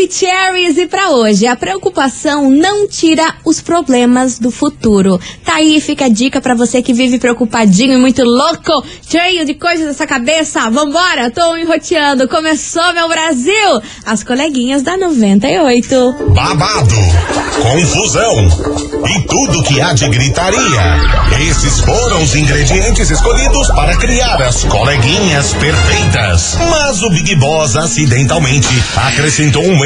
[0.00, 5.20] Maravicheries e para hoje, a preocupação não tira os problemas do futuro.
[5.44, 9.52] Tá aí, fica a dica para você que vive preocupadinho e muito louco, cheio de
[9.52, 10.70] coisas nessa cabeça.
[10.70, 12.26] Vambora, tô enroteando.
[12.28, 13.82] Começou meu Brasil.
[14.06, 16.14] As coleguinhas da 98.
[16.30, 16.94] Babado,
[17.60, 20.80] confusão e tudo que há de gritaria.
[21.50, 26.56] Esses foram os ingredientes escolhidos para criar as coleguinhas perfeitas.
[26.70, 29.84] Mas o Big Boss acidentalmente acrescentou um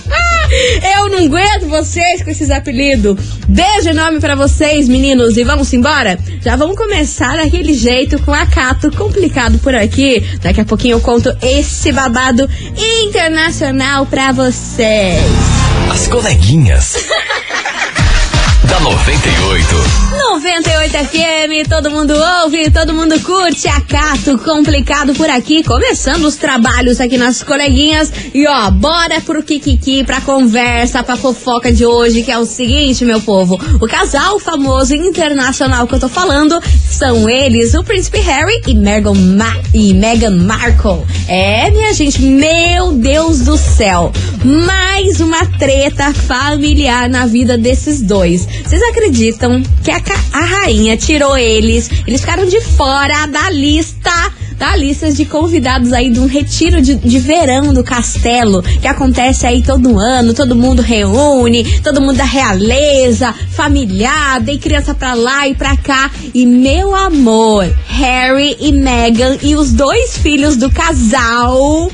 [0.97, 3.17] Eu não aguento vocês com esses apelidos.
[3.49, 6.19] Beijo enorme para vocês, meninos, e vamos embora?
[6.41, 10.21] Já vamos começar daquele jeito com a Cato complicado por aqui.
[10.41, 15.23] Daqui a pouquinho eu conto esse babado internacional pra vocês.
[15.91, 16.97] As coleguinhas.
[18.71, 20.11] da 98.
[20.13, 23.67] 98 FM, todo mundo ouve, todo mundo curte.
[23.67, 28.13] Acato complicado por aqui, começando os trabalhos aqui nas coleguinhas.
[28.33, 33.05] E ó, bora pro Kikiki, pra conversa, pra fofoca de hoje, que é o seguinte,
[33.05, 33.59] meu povo.
[33.81, 39.15] O casal famoso internacional que eu tô falando são eles, o príncipe Harry e Meghan,
[39.15, 41.05] Ma e Meghan Markle.
[41.27, 44.13] É, minha gente, meu Deus do céu.
[44.45, 48.47] Mais uma treta familiar na vida desses dois.
[48.65, 50.01] Vocês acreditam que a,
[50.33, 54.11] a rainha tirou eles, eles ficaram de fora da lista
[54.61, 59.47] da lista de convidados aí de um retiro de, de, verão do castelo, que acontece
[59.47, 65.49] aí todo ano, todo mundo reúne, todo mundo da realeza, familiar, tem criança pra lá
[65.49, 66.11] e pra cá.
[66.35, 71.91] E meu amor, Harry e Meghan e os dois filhos do casal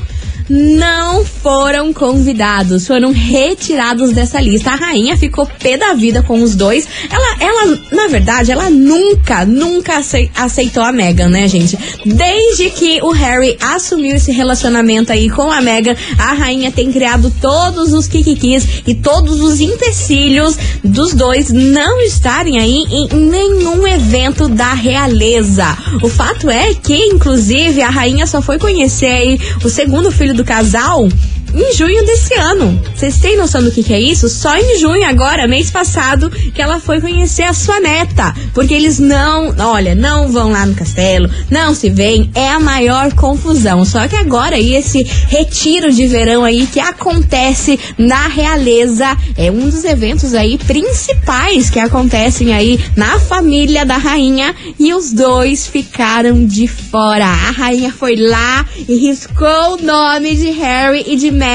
[0.49, 4.71] não foram convidados, foram retirados dessa lista.
[4.71, 6.87] A rainha ficou pé da vida com os dois.
[7.09, 10.01] Ela, ela, na verdade, ela nunca, nunca
[10.35, 11.77] aceitou a Meghan, né, gente?
[12.05, 17.31] Desde que o Harry assumiu esse relacionamento aí com a Meghan, a rainha tem criado
[17.41, 24.47] todos os kikikis e todos os empecilhos dos dois não estarem aí em nenhum evento
[24.47, 25.77] da realeza.
[26.01, 30.43] O fato é que, inclusive, a rainha só foi conhecer aí o segundo filho do
[30.43, 31.07] casal
[31.57, 32.79] em junho desse ano.
[32.93, 34.29] Vocês têm noção do que, que, é isso?
[34.29, 38.33] Só em junho, agora, mês passado, que ela foi conhecer a sua neta.
[38.53, 43.11] Porque eles não, olha, não vão lá no castelo, não se veem, é a maior
[43.13, 43.83] confusão.
[43.85, 49.67] Só que agora aí, esse retiro de verão aí que acontece na realeza é um
[49.69, 56.45] dos eventos aí principais que acontecem aí na família da rainha e os dois ficaram
[56.45, 57.25] de fora.
[57.25, 61.46] A rainha foi lá e riscou o nome de Harry e de Meghan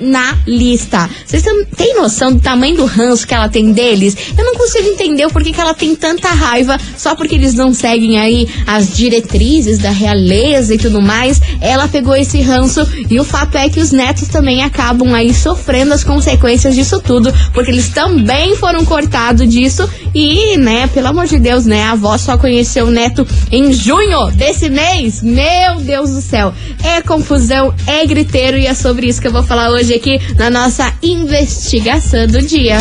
[0.00, 1.08] na lista.
[1.24, 1.44] Vocês
[1.76, 4.16] têm noção do tamanho do ranço que ela tem deles?
[4.36, 7.72] Eu não consigo entender o porquê que ela tem tanta raiva só porque eles não
[7.72, 11.40] seguem aí as diretrizes da realeza e tudo mais.
[11.60, 15.94] ela pegou esse ranço e o fato é que os netos também acabam aí sofrendo
[15.94, 21.38] as consequências disso tudo, porque eles também foram cortados disso e, né, pelo amor de
[21.38, 25.22] Deus, né, a avó só conheceu o neto em junho desse mês.
[25.22, 26.52] Meu Deus do céu.
[26.82, 30.48] É confusão, é griteiro e é sobre isso que eu vou falar hoje aqui na
[30.48, 32.78] nossa investigação do dia.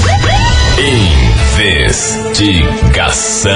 [1.57, 3.51] Investigação.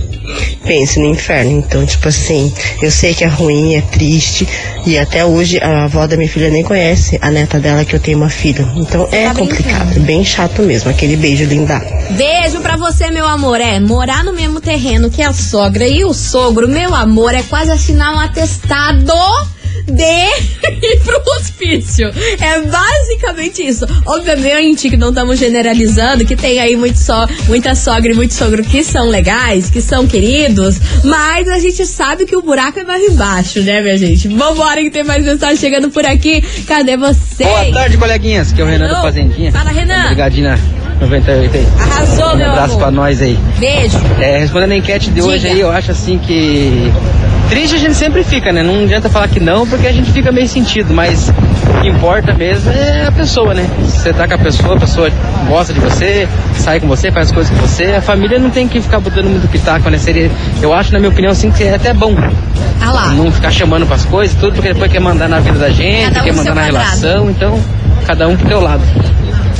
[0.64, 1.50] pense no inferno.
[1.50, 4.46] Então, tipo assim, eu sei que é ruim, é triste.
[4.86, 8.00] E até hoje a avó da minha filha nem conhece a neta dela que eu
[8.00, 8.66] tenho uma filha.
[8.76, 10.90] Então é tá complicado, é bem chato mesmo.
[10.90, 11.80] Aquele beijo linda.
[12.10, 13.60] Beijo pra você, meu amor.
[13.60, 17.70] É, morar no mesmo terreno que a sogra e o sogro, meu amor, é quase
[17.70, 19.12] assinar um atestado
[19.86, 22.10] de ir pro hospício.
[22.40, 23.86] É basicamente isso.
[24.06, 28.62] Obviamente que não estamos generalizando, que tem aí muito só, muita sogra e muito sogro
[28.62, 33.02] que são legais, que são queridos, mas a gente sabe que o buraco é mais
[33.02, 34.28] embaixo, né, minha gente?
[34.28, 36.42] Vambora que tem mais mensagem chegando por aqui.
[36.66, 37.44] Cadê você?
[37.44, 38.52] Boa tarde, coleguinhas.
[38.52, 38.96] Que é o Renan Alô?
[38.96, 39.52] do Fazendinha.
[39.52, 40.08] Fala, Renan.
[40.10, 41.68] Ligadinho na 98 aí.
[41.80, 43.38] Arrasou, Um meu abraço pra nós aí.
[43.58, 43.98] Beijo.
[44.20, 45.54] É, respondendo a enquete de hoje Diga.
[45.54, 46.92] aí, eu acho assim que.
[47.48, 48.62] Triste a gente sempre fica, né?
[48.62, 52.32] Não adianta falar que não, porque a gente fica meio sentido, mas o que importa
[52.32, 53.68] mesmo é a pessoa, né?
[53.80, 55.10] Você tá com a pessoa, a pessoa
[55.48, 58.80] gosta de você, sai com você, faz coisas com você, a família não tem que
[58.80, 59.98] ficar botando muito pitaco, né?
[59.98, 60.30] Seria,
[60.62, 62.14] eu acho, na minha opinião, assim, que é até bom.
[62.80, 63.06] Ah lá.
[63.08, 66.22] Não ficar chamando pras coisas, tudo, porque depois quer mandar na vida da gente, um
[66.22, 66.76] quer mandar na quadrado.
[66.76, 67.60] relação, então,
[68.06, 68.82] cada um pro teu lado.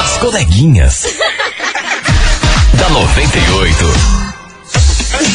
[0.00, 1.15] As coleguinhas.
[2.88, 4.25] Da 98.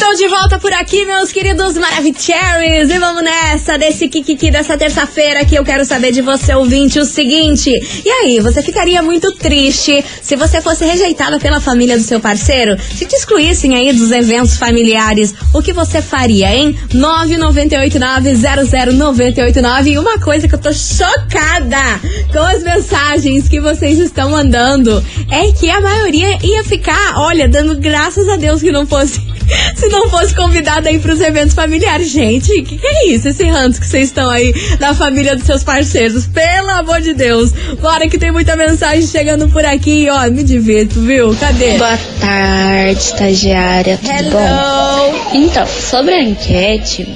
[0.02, 2.90] Estou de volta por aqui, meus queridos Maravicheries.
[2.90, 7.04] E vamos nessa, desse Kikiki dessa terça-feira que eu quero saber de você, ouvinte, o
[7.04, 7.70] seguinte.
[8.04, 12.76] E aí, você ficaria muito triste se você fosse rejeitada pela família do seu parceiro?
[12.80, 16.76] Se te excluíssem aí dos eventos familiares, o que você faria, hein?
[16.92, 19.86] 998900989.
[19.86, 22.00] E uma coisa que eu tô chocada
[22.32, 27.76] com as mensagens que vocês estão mandando é que a maioria ia ficar, olha, dando
[27.76, 29.30] graças a Deus que não fosse
[29.74, 32.10] se não fosse convidada aí pros eventos familiares.
[32.10, 33.28] Gente, o que, que, é isso?
[33.28, 36.26] Esse ranço que vocês estão aí na família dos seus parceiros.
[36.26, 37.52] Pelo amor de Deus.
[37.80, 40.08] Bora que tem muita mensagem chegando por aqui.
[40.10, 41.34] Ó, me divirto, viu?
[41.36, 41.78] Cadê?
[41.78, 43.98] Boa tarde, estagiária.
[43.98, 44.30] Tudo Hello.
[44.30, 45.30] bom?
[45.34, 47.06] Então, sobre a enquete,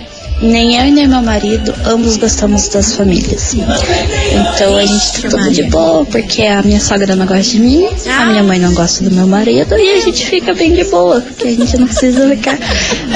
[0.41, 3.55] nem eu e nem meu marido, ambos gostamos das famílias.
[3.55, 7.87] Então a gente tá tudo de boa, porque a minha sogra não gosta de mim,
[8.07, 11.21] a minha mãe não gosta do meu marido, e a gente fica bem de boa,
[11.21, 12.59] porque a gente não precisa ficar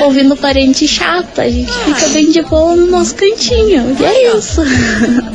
[0.03, 3.97] ouvindo parente chato, a gente fica bem de boa no nosso cantinho.
[3.99, 4.63] E é isso.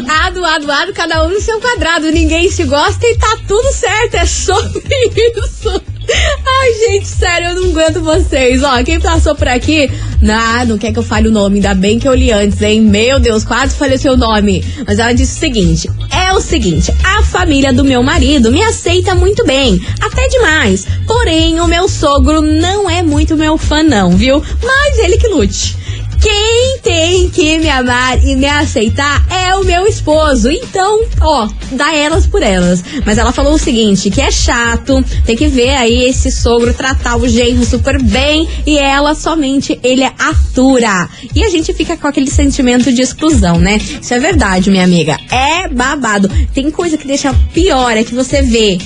[0.07, 2.11] Ado, ado, ado, cada um no seu quadrado.
[2.11, 4.15] Ninguém se gosta e tá tudo certo.
[4.15, 4.81] É sobre
[5.37, 5.94] isso.
[6.07, 8.63] Ai, gente, sério, eu não aguento vocês.
[8.63, 9.89] Ó, quem passou por aqui,
[10.21, 12.81] não, não quer que eu fale o nome, ainda bem que eu li antes, hein?
[12.81, 14.63] Meu Deus, quase falei seu nome.
[14.85, 19.15] Mas ela disse o seguinte: é o seguinte, a família do meu marido me aceita
[19.15, 20.85] muito bem, até demais.
[21.07, 24.43] Porém, o meu sogro não é muito meu fã, não, viu?
[24.63, 25.84] Mas ele que lute.
[26.25, 30.49] Quem tem que me amar e me aceitar é o meu esposo.
[30.49, 32.83] Então, ó, dá elas por elas.
[33.05, 37.15] Mas ela falou o seguinte: que é chato, tem que ver aí esse sogro tratar
[37.17, 41.07] o genro super bem e ela somente ele atura.
[41.35, 43.77] E a gente fica com aquele sentimento de exclusão, né?
[43.77, 45.19] Isso é verdade, minha amiga.
[45.29, 46.27] É babado.
[46.55, 48.79] Tem coisa que deixa pior, é que você vê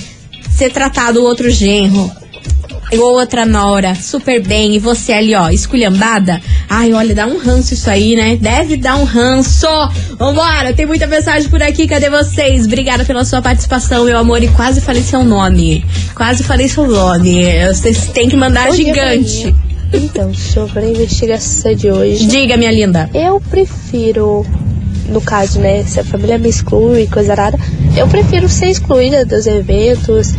[0.54, 2.19] ser tratado o outro genro
[2.98, 6.40] outra nora super bem e você ali, ó, esculhambada.
[6.68, 8.36] Ai, olha, dá um ranço isso aí, né?
[8.36, 9.66] Deve dar um ranço.
[10.18, 12.64] Vambora, tem muita mensagem por aqui, cadê vocês?
[12.66, 14.42] Obrigada pela sua participação, meu amor.
[14.42, 15.84] E quase falei seu nome.
[16.14, 17.44] Quase falei seu nome.
[17.68, 19.54] Vocês têm que mandar Bom dia, gigante.
[19.92, 22.26] Então, sobre a investigação de hoje.
[22.26, 23.10] Diga, minha linda.
[23.12, 24.46] Eu prefiro,
[25.08, 27.58] no caso, né, se a família me exclui, coisa rara,
[27.96, 30.32] eu prefiro ser excluída dos eventos,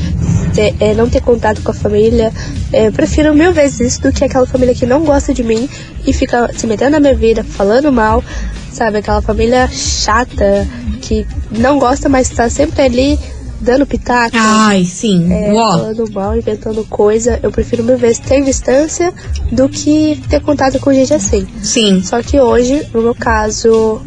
[0.51, 2.31] ter, é, não ter contato com a família.
[2.71, 5.69] É, eu prefiro mil vezes isso do que aquela família que não gosta de mim
[6.05, 8.23] e fica se metendo na minha vida, falando mal,
[8.71, 8.97] sabe?
[8.97, 10.67] Aquela família chata
[11.01, 13.19] que não gosta, mas tá sempre ali
[13.61, 14.35] dando pitaco.
[14.37, 15.31] Ai, sim.
[15.31, 17.39] É, falando mal, inventando coisa.
[17.41, 19.13] Eu prefiro mil vezes ter distância
[19.51, 21.47] do que ter contato com gente assim.
[21.61, 22.03] Sim.
[22.03, 24.01] Só que hoje, no meu caso,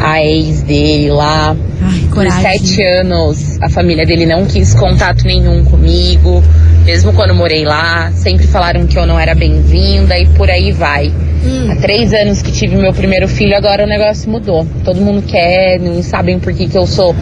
[0.00, 1.56] a ex dele lá.
[1.82, 2.42] Ai, Por coragem.
[2.42, 6.42] sete anos, a família dele não quis contato nenhum comigo,
[6.84, 8.10] mesmo quando morei lá.
[8.12, 11.08] Sempre falaram que eu não era bem-vinda e por aí vai.
[11.44, 11.70] Hum.
[11.72, 14.66] Há três anos que tive meu primeiro filho, agora o negócio mudou.
[14.84, 17.14] Todo mundo quer, não sabem por que, que eu sou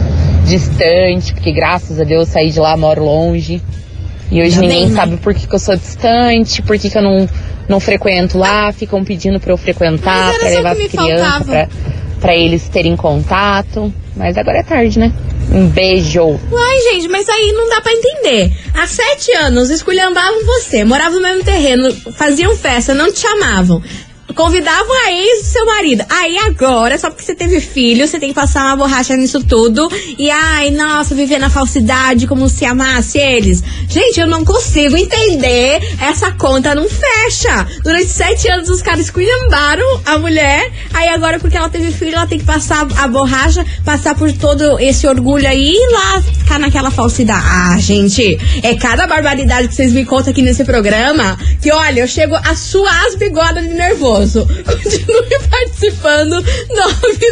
[0.47, 3.63] distante, porque graças a Deus saí de lá, moro longe.
[4.33, 4.97] E hoje ninguém bem, né?
[4.97, 7.29] sabe por que, que eu sou distante, por que, que eu não,
[7.69, 11.69] não frequento lá, ficam pedindo pra eu frequentar, só levar as crianças, pra,
[12.19, 13.93] pra eles terem contato.
[14.17, 15.13] Mas agora é tarde, né?
[15.53, 16.41] Um beijo.
[16.51, 18.51] Ai, gente, mas aí não dá pra entender.
[18.75, 23.83] Há sete anos, esculhambavam você, moravam no mesmo terreno, faziam festa, não te chamavam.
[24.35, 26.05] Convidavam a ex do seu marido.
[26.09, 29.91] Aí agora, só porque você teve filho, você tem que passar uma borracha nisso tudo.
[30.19, 33.63] E ai, nossa, viver na falsidade como se amasse eles.
[33.89, 35.81] Gente, eu não consigo entender.
[36.01, 37.67] Essa conta não fecha.
[37.83, 40.73] Durante sete anos os caras esculhambaram a mulher.
[40.95, 44.79] Aí agora, porque ela teve filho, ela tem que passar a borracha, passar por todo
[44.79, 47.43] esse orgulho aí e lá ficar naquela falsidade.
[47.45, 52.09] Ah, gente, é cada barbaridade que vocês me contam aqui nesse programa que, olha, eu
[52.09, 54.12] chego a suar as bigodas de nervoso.
[54.47, 56.43] Continue participando.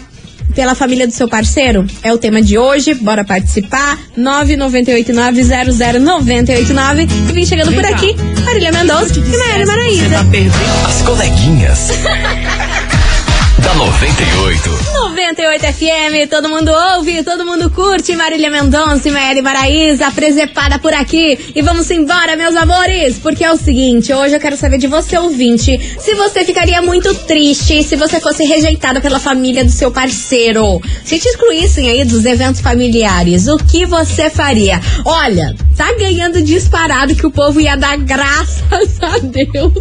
[0.55, 1.83] Pela família do seu parceiro?
[2.03, 2.93] É o tema de hoje.
[2.93, 3.97] Bora participar.
[4.15, 7.09] 998900989.
[7.29, 10.03] E vem chegando por aqui, Marília Mendonça e Maíra Maraíza.
[10.87, 11.89] As coleguinhas.
[13.63, 14.69] da 98.
[14.93, 18.15] 98 FM, todo mundo ouve, todo mundo curte.
[18.15, 21.37] Marília Mendonça e Maíra Maraíza, presepada por aqui.
[21.55, 25.17] E vamos embora, meus amores, porque é o seguinte: hoje eu quero saber de você,
[25.17, 30.81] ouvinte, se você ficaria muito triste se você fosse rejeitada pela família do seu parceiro.
[31.03, 34.81] Se te excluíssem aí dos eventos familiares, o que você faria?
[35.05, 39.73] Olha, tá ganhando disparado que o povo ia dar graças a Deus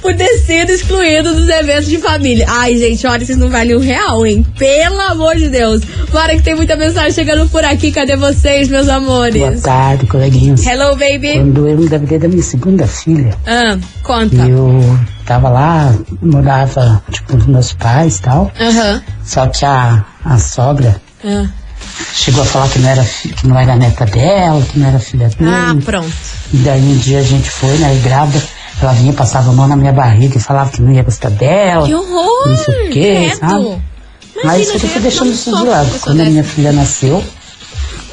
[0.00, 2.46] por ter sido excluído dos eventos de família.
[2.48, 4.46] Ai, gente, olha, vocês não valem um real, hein?
[4.58, 5.82] Pelo amor de Deus.
[6.12, 7.90] Bora que tem muita mensagem chegando por aqui.
[7.92, 9.60] Cadê vocês, meus Boa amores?
[9.62, 10.64] tarde, coleguinhas.
[10.64, 11.34] Hello, baby.
[11.34, 14.36] Quando eu engravidei da minha segunda filha, Ah, conta.
[14.36, 18.52] eu tava lá, morava, tipo, com meus pais e tal.
[18.60, 19.02] Aham.
[19.24, 21.46] Só que a, a sogra Ah.
[22.12, 25.28] chegou a falar que não, era, que não era neta dela, que não era filha
[25.28, 25.50] dele.
[25.50, 26.12] Ah, pronto.
[26.54, 28.40] E daí um dia a gente foi, né, grávida,
[28.80, 31.86] ela vinha, passava a mão na minha barriga e falava que não ia gostar dela.
[31.86, 32.48] Que horror!
[32.48, 33.82] Não sei o quê, sabe?
[34.44, 35.90] Mas Imagina, eu fui deixando isso de lado.
[36.00, 37.24] Quando a minha filha nasceu,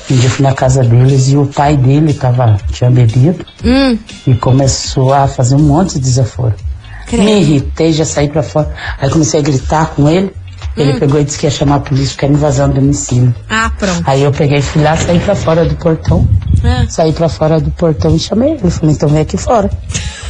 [0.10, 3.98] um dia eu fui na casa deles e o pai dele tava, tinha bebido Hum,
[4.28, 6.54] e começou a fazer um monte de desaforo.
[7.08, 7.24] credo.
[7.24, 8.72] Me irritei, já saí pra fora.
[9.00, 10.34] Aí comecei a gritar com ele.
[10.76, 11.00] Ele Hum.
[11.00, 13.34] pegou e disse que ia chamar a polícia porque era invasão do domicílio.
[13.50, 14.02] Ah, pronto.
[14.06, 16.28] Aí eu peguei, fui lá, saí pra fora do portão.
[16.64, 16.86] Ah.
[16.90, 18.70] Saí pra fora do portão e chamei ele.
[18.72, 19.70] Falei, então vem aqui fora.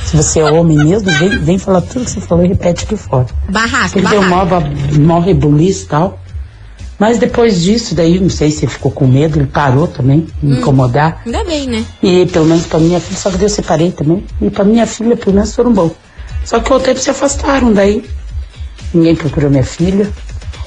[0.06, 2.98] Se você é homem mesmo, vem, vem falar tudo que você falou e repete aqui
[2.98, 3.26] fora.
[3.50, 4.36] Barraco, Ele deu barraco.
[4.36, 6.20] mó, ba- mó rebuliço e tal.
[7.00, 10.58] Mas depois disso, daí, não sei se ele ficou com medo, ele parou também, me
[10.58, 11.22] incomodar.
[11.26, 11.84] Ainda bem, né?
[12.04, 14.24] E pelo menos pra minha filha, só que eu separei também.
[14.42, 15.94] E pra minha filha, pelo menos foram bons.
[16.46, 18.04] Só que o tempo se afastaram daí.
[18.94, 20.10] Ninguém procurou minha filha.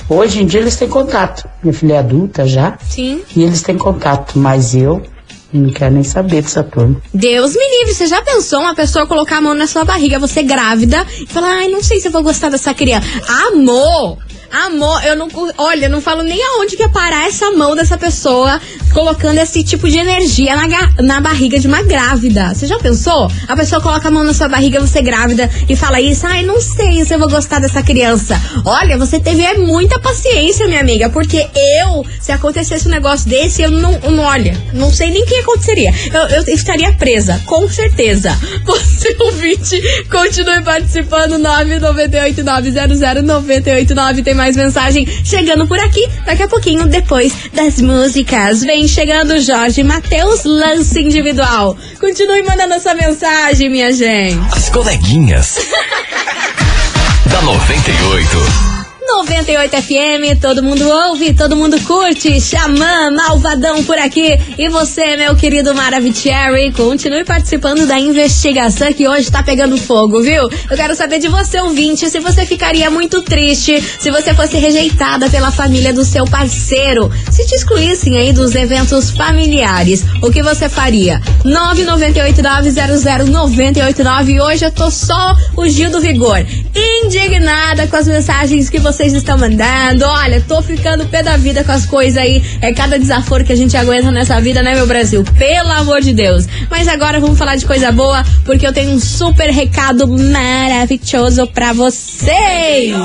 [0.08, 1.48] Hoje em dia eles têm contato.
[1.62, 2.78] Minha filha é adulta já.
[2.88, 3.22] Sim.
[3.34, 5.02] E eles têm contato, mas eu
[5.52, 7.00] não quero nem saber dessa turma.
[7.12, 10.42] Deus me livre, você já pensou uma pessoa colocar a mão na sua barriga, você
[10.42, 13.06] grávida, e falar, ai, não sei se eu vou gostar dessa criança.
[13.48, 14.18] Amor!
[14.50, 15.28] Amor, eu não.
[15.58, 18.60] Olha, eu não falo nem aonde que ia parar essa mão dessa pessoa
[18.96, 20.66] colocando esse tipo de energia na,
[21.02, 22.54] na barriga de uma grávida.
[22.54, 23.30] Você já pensou?
[23.46, 26.62] A pessoa coloca a mão na sua barriga, você grávida, e fala isso, ai, não
[26.62, 28.40] sei se eu vou gostar dessa criança.
[28.64, 33.60] Olha, você teve é, muita paciência, minha amiga, porque eu, se acontecesse um negócio desse,
[33.60, 34.00] eu não.
[34.00, 35.92] não olha, não sei nem o que aconteceria.
[36.14, 38.34] Eu, eu estaria presa, com certeza.
[38.64, 39.78] Você ouvinte,
[40.10, 44.24] continue participando, 998-900-989.
[44.24, 46.08] Tem mais mensagem chegando por aqui.
[46.24, 48.62] Daqui a pouquinho, depois das músicas.
[48.62, 51.76] Vem chegando Jorge Matheus, lance individual.
[51.98, 54.40] Continue mandando essa mensagem, minha gente.
[54.54, 55.58] As coleguinhas.
[57.30, 58.75] da 98.
[59.06, 62.40] 98 FM, todo mundo ouve, todo mundo curte.
[62.40, 64.38] Xamã, malvadão por aqui.
[64.58, 70.48] E você, meu querido Maravicherry, continue participando da investigação que hoje tá pegando fogo, viu?
[70.70, 75.30] Eu quero saber de você, ouvinte, se você ficaria muito triste se você fosse rejeitada
[75.30, 77.10] pela família do seu parceiro.
[77.30, 81.20] Se te excluíssem aí dos eventos familiares, o que você faria?
[81.44, 84.42] 998900989.
[84.42, 86.44] Hoje eu tô só o Gil do Vigor.
[86.74, 90.06] Indignada com as mensagens que vocês estão mandando.
[90.06, 92.42] Olha, tô ficando pé da vida com as coisas aí.
[92.62, 95.22] É cada desaforo que a gente aguenta nessa vida, né, meu Brasil?
[95.36, 96.46] Pelo amor de Deus.
[96.70, 101.74] Mas agora vamos falar de coisa boa, porque eu tenho um super recado maravilhoso pra
[101.74, 102.96] vocês.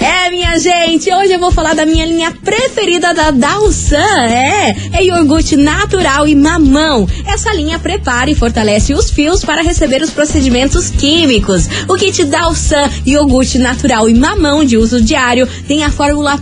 [0.00, 3.98] É, minha gente, hoje eu vou falar da minha linha preferida da Dalsan.
[3.98, 7.06] É, é iogurte natural e mamão.
[7.26, 11.68] Essa linha prepara e fortalece os fios para receber os procedimentos químicos.
[11.86, 16.38] O kit Dalsan iogurte natural e mamão de uso diário tem a fórmula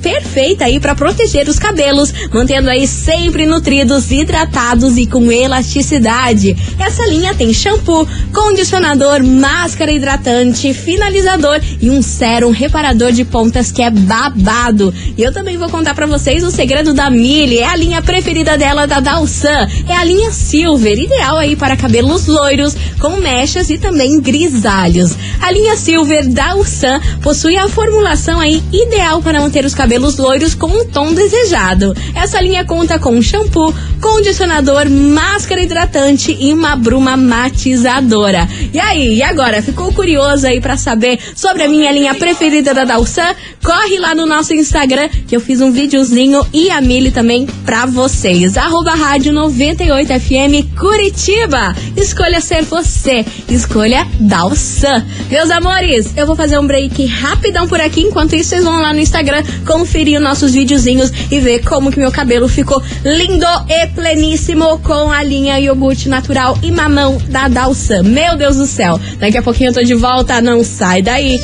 [0.00, 6.56] perfeita aí para proteger os cabelos, mantendo aí sempre nutridos, hidratados e com elasticidade.
[6.78, 13.80] Essa linha tem shampoo, condicionador, máscara hidratante, finalizador e um sérum reparador de pontas que
[13.80, 14.92] é babado.
[15.16, 18.58] E eu também vou contar pra vocês o segredo da Mili, é a linha preferida
[18.58, 23.78] dela da Dalsan, é a linha Silver, ideal aí para cabelos loiros, com mechas e
[23.78, 25.16] também grisalhos.
[25.40, 30.68] A linha Silver Dalsan possui a formulação aí ideal para manter os cabelos loiros com
[30.68, 31.94] o tom desejado.
[32.14, 38.48] Essa linha conta com shampoo, condicionador, máscara hidratante e uma bruma matizadora.
[38.72, 39.62] E aí, e agora?
[39.62, 43.36] Ficou curioso aí pra saber sobre a minha linha preferida da Dalsan?
[43.62, 47.86] Corre lá no nosso Instagram que eu fiz um videozinho e a Mili também pra
[47.86, 48.56] vocês.
[48.56, 51.72] Arroba rádio 98FM Curitiba.
[51.96, 53.24] Escolha ser você.
[53.48, 55.06] Escolha Dalsan.
[55.30, 58.00] Meus amores, eu vou fazer um break rapidão por aqui.
[58.00, 61.98] Enquanto isso, vocês vão lá no Instagram conferir os nossos videozinhos e ver como que
[62.00, 68.02] meu cabelo ficou lindo e pleníssimo com a linha iogurte natural e mamão da Dalsan.
[68.02, 68.98] Meu Deus do céu.
[69.20, 70.40] Daqui a pouquinho eu tô de volta.
[70.40, 71.38] Não sai daí.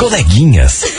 [0.00, 0.96] Coleguinhas.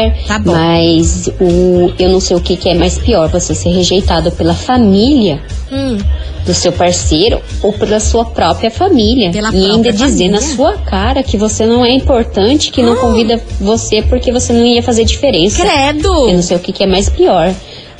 [0.05, 0.51] Identificar, Tá bom.
[0.53, 4.53] mas o, eu não sei o que, que é mais pior, você ser rejeitado pela
[4.53, 5.97] família Hum,
[6.45, 9.31] do seu parceiro ou pela sua própria família.
[9.31, 12.93] Pela e ainda própria dizer na sua cara que você não é importante, que não
[12.93, 12.97] Ah.
[12.97, 15.61] convida você porque você não ia fazer diferença.
[15.65, 16.07] credo!
[16.29, 17.53] Eu não sei o que, que é mais pior.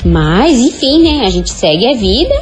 [0.05, 1.25] Mas, enfim, né?
[1.25, 2.33] A gente segue a vida,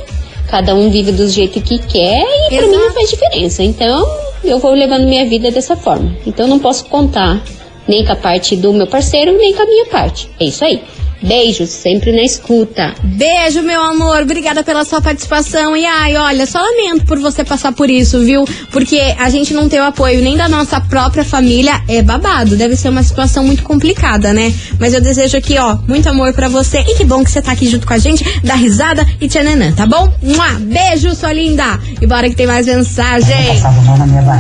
[0.48, 2.72] cada um vive do jeito que quer e pra Exato.
[2.72, 3.64] mim não faz diferença.
[3.64, 4.06] Então,
[4.44, 6.16] eu vou levando minha vida dessa forma.
[6.28, 7.42] Então, eu não posso contar
[7.88, 10.30] nem com a parte do meu parceiro, nem com a minha parte.
[10.40, 10.84] É isso aí.
[11.22, 12.94] Beijos, sempre na escuta.
[13.04, 14.22] Beijo, meu amor.
[14.22, 15.76] Obrigada pela sua participação.
[15.76, 18.46] E ai, olha, só lamento por você passar por isso, viu?
[18.72, 21.82] Porque a gente não tem o apoio nem da nossa própria família.
[21.88, 22.56] É babado.
[22.56, 24.54] Deve ser uma situação muito complicada, né?
[24.80, 26.80] Mas eu desejo aqui, ó, muito amor pra você.
[26.80, 28.24] E que bom que você tá aqui junto com a gente.
[28.44, 30.12] Dá risada e tchananã, tá bom?
[30.22, 31.80] Mua, beijo, sua linda.
[32.02, 33.36] E bora que tem mais mensagem.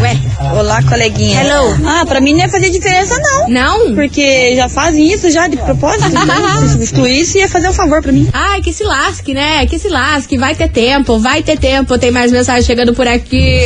[0.01, 0.17] Ué.
[0.57, 1.41] Olá, coleguinha.
[1.41, 1.77] Hello.
[1.85, 3.49] Ah, pra mim não ia fazer diferença, não.
[3.49, 3.95] Não?
[3.95, 6.05] Porque já fazem isso já de propósito.
[6.67, 8.27] se substituir isso, ia fazer um favor pra mim.
[8.33, 9.65] Ai, que se lasque, né?
[9.65, 10.37] Que se lasque.
[10.37, 11.97] Vai ter tempo, vai ter tempo.
[11.97, 13.59] Tem mais mensagem chegando por aqui.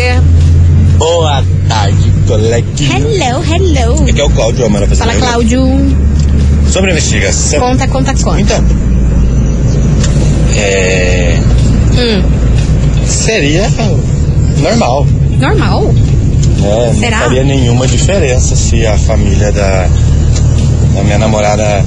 [0.98, 2.98] Boa tarde, coleguinha.
[2.98, 4.10] Hello, hello.
[4.10, 5.62] Aqui é o Cláudio Amara Fala, Cláudio.
[6.70, 7.60] Sobre a investigação.
[7.60, 8.40] Conta, conta, conta.
[8.42, 8.66] Então.
[10.58, 11.40] É.
[11.98, 12.24] Hum,
[13.06, 13.68] Seria
[14.62, 15.06] normal.
[15.40, 15.84] normal?
[15.94, 16.96] Né?
[17.00, 17.18] Será?
[17.20, 19.88] Não faria nenhuma diferença se a família da,
[20.96, 21.84] da minha namorada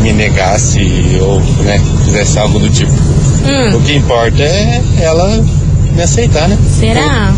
[0.00, 2.92] me negasse ou né, fizesse algo do tipo.
[2.92, 3.76] Hum.
[3.76, 5.44] O que importa é ela
[5.94, 6.58] me aceitar, né?
[6.78, 7.32] Será?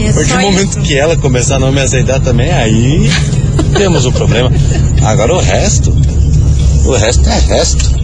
[0.00, 0.80] É A partir do momento isso?
[0.80, 3.10] que ela começar a não me aceitar também, aí
[3.76, 4.50] temos um problema.
[5.04, 5.90] Agora o resto,
[6.86, 8.00] o resto é resto.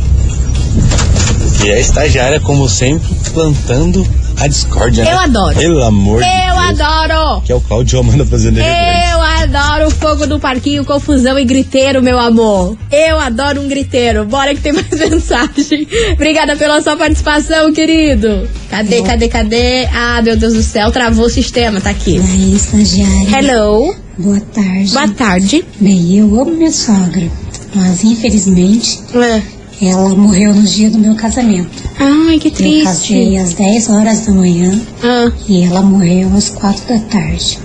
[1.64, 4.06] E a estagiária, como sempre, plantando
[4.38, 5.04] a discórdia.
[5.04, 5.12] né?
[5.12, 5.56] Eu adoro.
[5.58, 6.80] Pelo amor de Eu Deus.
[6.80, 7.40] adoro!
[7.42, 9.15] Que é o Claudio Amanda fazendo Eu
[9.46, 12.76] adoro o fogo do parquinho, confusão e griteiro, meu amor.
[12.90, 14.24] Eu adoro um griteiro.
[14.24, 15.86] Bora que tem mais mensagem.
[16.12, 18.48] Obrigada pela sua participação, querido.
[18.70, 19.86] Cadê, cadê, cadê?
[19.92, 22.18] Ah, meu Deus do céu, travou o sistema, tá aqui.
[22.18, 23.38] Aí, estagiária.
[23.52, 23.94] Hello.
[24.18, 24.92] Boa tarde.
[24.92, 25.64] Boa tarde.
[25.78, 27.28] Bem, eu amo minha sogra,
[27.74, 29.42] mas infelizmente É.
[29.90, 31.70] ela morreu no dia do meu casamento.
[32.00, 32.84] Ai, que Eu triste.
[32.84, 35.30] casei às 10 horas da manhã Ah.
[35.46, 37.58] e ela morreu às 4 da tarde.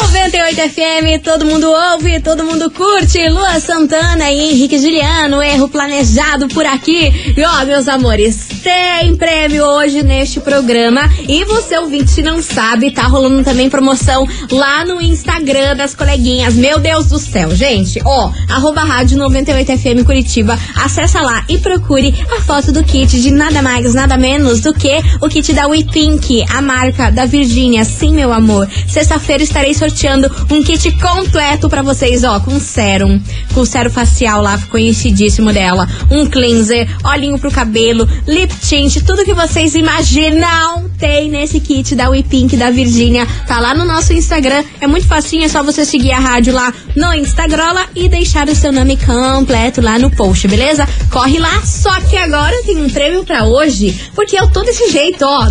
[0.02, 3.28] 98 FM, todo mundo ouve, todo mundo curte.
[3.28, 7.12] Lua Santana e Henrique Juliano, erro planejado por aqui.
[7.36, 11.02] E ó, meus amores, tem prêmio hoje neste programa.
[11.28, 16.54] E você, ouvinte, não sabe, tá rolando também promoção lá no Instagram das coleguinhas.
[16.54, 18.00] Meu Deus do céu, gente.
[18.02, 20.58] Ó, arroba rádio 98 FM Curitiba.
[20.74, 24.98] Acessa lá e procure a foto do kit de nada mais, nada menos do que
[25.20, 27.84] o kit da We Pink, a marca da Virgínia.
[27.84, 28.66] Sim, meu amor.
[28.88, 33.20] Sexta-feira estarei sorteando um kit completo pra vocês, ó, com sérum,
[33.52, 39.34] com sérum facial lá, conhecidíssimo dela, um cleanser, olhinho pro cabelo, lip tint, tudo que
[39.34, 43.26] vocês imaginam tem nesse kit da We Pink da Virgínia.
[43.46, 46.72] Tá lá no nosso Instagram, é muito facinho, é só você seguir a rádio lá
[46.96, 50.88] no Instagram e deixar o seu nome completo lá no post, beleza?
[51.10, 55.24] Corre lá, só que agora tem um prêmio pra hoje, porque eu tô desse jeito,
[55.24, 55.48] ó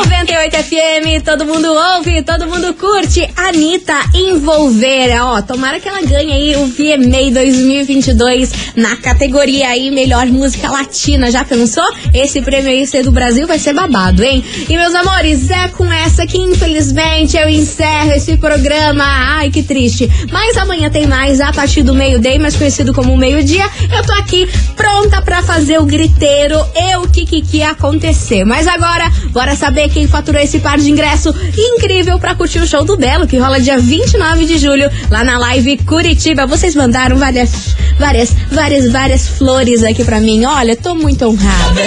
[0.02, 3.30] 98 FM, todo mundo ouve, todo mundo curte.
[3.36, 5.22] Anitta Envolver.
[5.22, 11.30] Ó, tomara que ela ganhe aí o VMA 2022 na categoria aí Melhor Música Latina.
[11.30, 11.84] Já pensou?
[12.16, 14.44] Esse prêmio aí ser do Brasil vai ser babado, hein?
[14.68, 19.04] E meus amores, é com essa que infelizmente eu encerro esse programa.
[19.04, 20.10] Ai, que triste.
[20.32, 23.70] Mas amanhã tem mais a partir do meio-dia, mais conhecido como meio-dia.
[23.96, 28.44] Eu tô aqui pronta pra fazer o griteiro e o que acontecer.
[28.46, 32.84] Mas agora, bora saber quem faturou esse par de ingresso incrível pra curtir o show
[32.84, 36.46] do Belo, que rola dia 29 de julho, lá na live Curitiba.
[36.46, 40.46] Vocês mandaram várias, várias, várias, várias flores aqui pra mim.
[40.46, 41.82] Olha, tô muito honrada.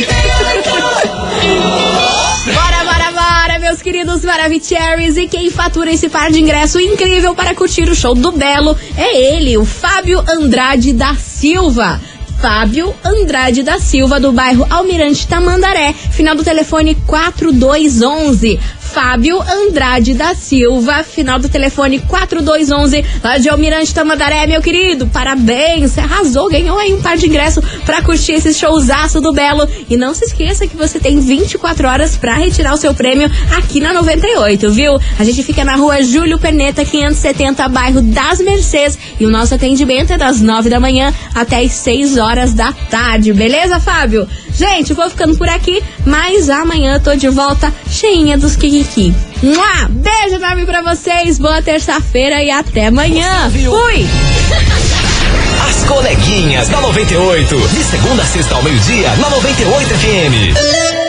[3.65, 5.17] meus queridos Maravicheries.
[5.17, 9.35] E quem fatura esse par de ingresso incrível para curtir o show do Belo é
[9.35, 12.01] ele, o Fábio Andrade da Silva.
[12.45, 18.61] Fábio Andrade da Silva, do bairro Almirante Tamandaré, final do telefone 4211.
[18.95, 25.09] Fábio Andrade da Silva, final do telefone 4211, lá de Almirante Tamandaré, meu querido.
[25.09, 29.69] Parabéns, você arrasou, ganhou aí um par de ingresso pra curtir esse showzaço do Belo.
[29.91, 33.81] E não se esqueça que você tem 24 horas pra retirar o seu prêmio aqui
[33.81, 34.97] na 98, viu?
[35.19, 38.97] A gente fica na rua Júlio Perneta, 570, bairro das Mercês.
[39.19, 43.33] E o nosso atendimento é das 9 da manhã até as 6 horas da tarde,
[43.33, 44.29] beleza, Fábio?
[44.55, 49.13] Gente, vou ficando por aqui, mas amanhã tô de volta cheinha dos Kikiki.
[49.43, 49.89] Mua!
[49.91, 53.51] Beijo enorme pra vocês, boa terça-feira e até amanhã.
[53.51, 54.07] Fui!
[55.69, 57.69] As coleguinhas da 98.
[57.69, 61.04] De segunda a sexta ao meio-dia, na 98 FM.